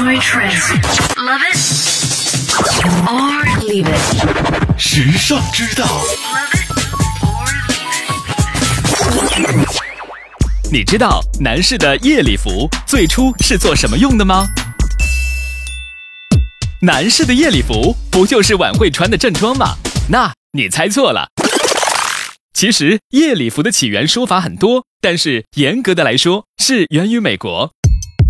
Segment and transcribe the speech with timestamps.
[0.00, 0.64] Enjoy trends.
[1.18, 1.58] Love it
[3.06, 4.78] or leave it.
[4.78, 5.86] 时尚之道.
[10.72, 14.46] 你知道男士的夜礼服最初是做什么用的吗？
[16.80, 19.76] 男士的夜礼服不就是晚会穿的正装吗？
[20.08, 21.28] 那你猜错了。
[22.54, 27.72] 其实夜礼服的起源说法很多，但是严格的来说是源于美国。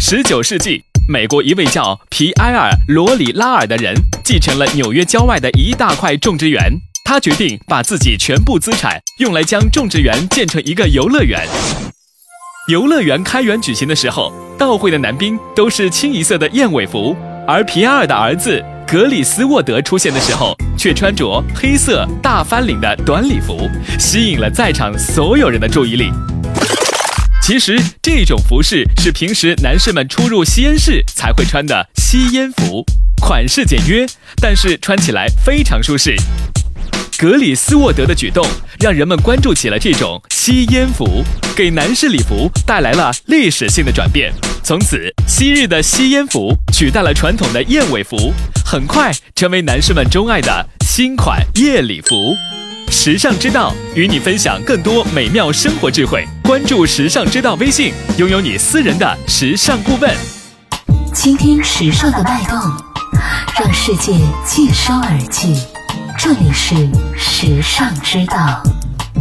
[0.00, 6.72] 十九世纪，美国一位叫皮埃尔·罗里拉尔的人继承了纽约郊外的一大块种植园，
[7.04, 11.40] 他决定把自己全部资产用来将种植园建成一个游乐园。
[12.68, 26.12] 游乐园开园举行的时候，到会的男宾都是清一色的燕尾服，而皮埃尔的儿子格里斯沃德出现的时候，却穿着黑色大翻领的短礼服，吸引了在场所有人的注意力。
[27.42, 32.84] 其实这种服饰是平时男士们出入吸烟室才会穿的吸烟服，
[33.20, 34.06] 款式简约，
[34.40, 36.14] 但是穿起来非常舒适。
[37.18, 38.46] 格里斯沃德的举动
[38.78, 41.24] 让人们关注起了这种吸烟服，
[41.56, 44.32] 给男士礼服带来了历史性的转变。
[44.62, 48.32] 从此，昔日的吸烟服取代了传统的燕尾服，
[48.64, 52.36] 很快成为男士们钟爱的新款夜礼服。
[52.90, 60.12] 时尚之道与你分享更多美妙生活智慧，关注时尚之道微信，拥有你私人的时尚顾问。
[61.14, 62.58] 倾听时尚的脉动，
[63.56, 65.54] 让世界尽收耳际。
[66.18, 66.74] 这里是
[67.16, 68.60] 时尚之道。